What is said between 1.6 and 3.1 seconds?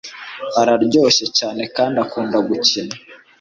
kandi akunda gukina